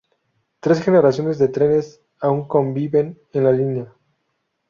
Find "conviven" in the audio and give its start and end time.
2.47-3.19